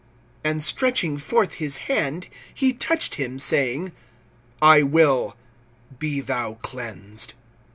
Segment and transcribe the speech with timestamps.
[0.43, 3.91] (13)And stretching forth his hand he touched him, saying:
[4.59, 5.35] I will;
[5.99, 7.35] be thou cleansed.